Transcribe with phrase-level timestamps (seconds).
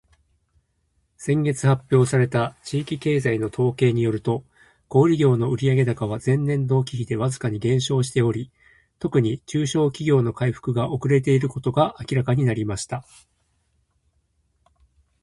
[1.15, 4.43] 「先月発表された地域経済の統計によると、
[4.87, 8.51] 小売業の売上高は前年同期比でわずかに減少しており、
[8.97, 13.05] 特に中小企業の回復が遅れていることが明らかになりました。」